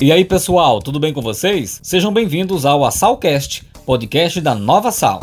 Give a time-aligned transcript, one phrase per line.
[0.00, 1.80] E aí, pessoal, tudo bem com vocês?
[1.82, 5.20] Sejam bem-vindos ao Assalcast, podcast da Nova Sal.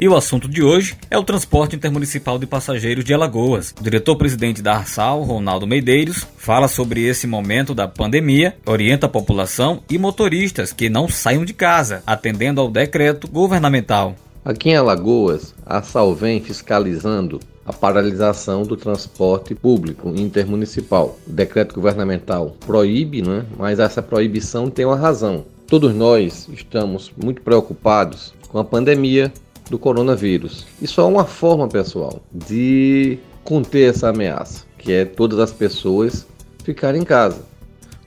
[0.00, 3.74] E o assunto de hoje é o transporte intermunicipal de passageiros de Alagoas.
[3.78, 9.82] O diretor-presidente da Arsal, Ronaldo Medeiros, fala sobre esse momento da pandemia, orienta a população
[9.90, 14.16] e motoristas que não saiam de casa, atendendo ao decreto governamental.
[14.42, 21.18] Aqui em Alagoas, a Arsal vem fiscalizando a paralisação do transporte público intermunicipal.
[21.26, 23.44] O decreto governamental proíbe, né?
[23.58, 25.44] mas essa proibição tem uma razão.
[25.66, 29.30] Todos nós estamos muito preocupados com a pandemia
[29.68, 30.66] do coronavírus.
[30.80, 36.26] Isso é uma forma, pessoal, de conter essa ameaça, que é todas as pessoas
[36.64, 37.42] ficarem em casa.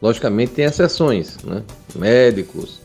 [0.01, 1.61] Logicamente tem exceções, né?
[1.95, 2.81] Médicos,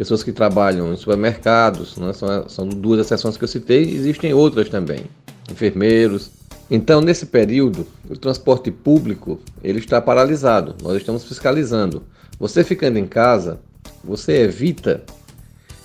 [0.00, 2.14] pessoas que trabalham em supermercados, né?
[2.14, 5.04] são, são duas exceções que eu citei, existem outras também,
[5.50, 6.30] enfermeiros.
[6.70, 10.74] Então, nesse período, o transporte público ele está paralisado.
[10.82, 12.02] Nós estamos fiscalizando.
[12.38, 13.60] Você ficando em casa,
[14.02, 15.04] você evita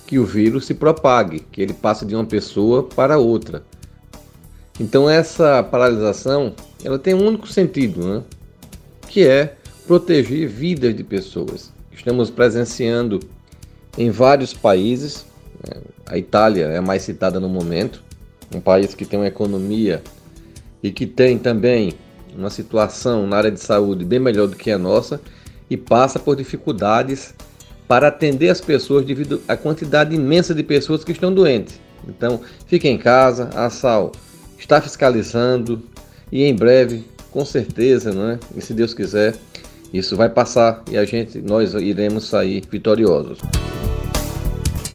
[0.06, 3.64] que o vírus se propague, que ele passe de uma pessoa para outra.
[4.80, 8.22] Então essa paralisação, ela tem um único sentido, né?
[9.10, 11.70] que é proteger vidas de pessoas.
[11.92, 13.20] Estamos presenciando
[13.96, 15.26] em vários países,
[15.66, 15.80] né?
[16.06, 18.02] a Itália é a mais citada no momento,
[18.54, 20.02] um país que tem uma economia
[20.82, 21.94] e que tem também
[22.36, 25.20] uma situação na área de saúde bem melhor do que a nossa
[25.68, 27.34] e passa por dificuldades
[27.88, 31.80] para atender as pessoas devido à quantidade imensa de pessoas que estão doentes.
[32.06, 34.12] Então, fique em casa, a SAL
[34.58, 35.82] está fiscalizando
[36.30, 38.38] e em breve, com certeza, né?
[38.56, 39.34] E se Deus quiser,
[39.92, 43.38] isso vai passar e a gente, nós iremos sair vitoriosos.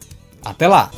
[0.44, 0.90] até lá!